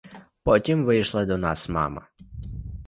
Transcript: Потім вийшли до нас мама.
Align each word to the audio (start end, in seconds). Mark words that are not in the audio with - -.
Потім 0.43 0.85
вийшли 0.85 1.25
до 1.25 1.37
нас 1.37 1.69
мама. 1.69 2.07